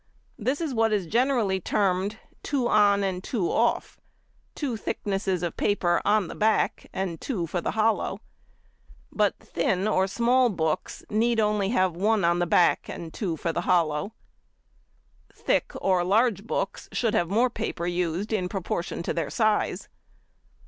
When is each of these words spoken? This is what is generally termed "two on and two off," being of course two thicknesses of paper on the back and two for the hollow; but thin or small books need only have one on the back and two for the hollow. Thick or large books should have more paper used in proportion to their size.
This 0.39 0.61
is 0.61 0.73
what 0.73 0.91
is 0.91 1.05
generally 1.05 1.61
termed 1.61 2.17
"two 2.41 2.67
on 2.67 3.03
and 3.03 3.23
two 3.23 3.51
off," 3.51 3.97
being 3.97 3.99
of 3.99 4.01
course 4.01 4.55
two 4.55 4.75
thicknesses 4.77 5.43
of 5.43 5.55
paper 5.55 6.01
on 6.03 6.27
the 6.27 6.33
back 6.33 6.87
and 6.91 7.21
two 7.21 7.45
for 7.45 7.61
the 7.61 7.69
hollow; 7.77 8.19
but 9.11 9.37
thin 9.37 9.87
or 9.87 10.07
small 10.07 10.49
books 10.49 11.03
need 11.11 11.39
only 11.39 11.69
have 11.69 11.95
one 11.95 12.25
on 12.25 12.39
the 12.39 12.47
back 12.47 12.89
and 12.89 13.13
two 13.13 13.37
for 13.37 13.53
the 13.53 13.61
hollow. 13.61 14.13
Thick 15.35 15.71
or 15.79 16.03
large 16.03 16.47
books 16.47 16.89
should 16.91 17.13
have 17.13 17.29
more 17.29 17.51
paper 17.51 17.85
used 17.85 18.33
in 18.33 18.49
proportion 18.49 19.03
to 19.03 19.13
their 19.13 19.29
size. 19.29 19.87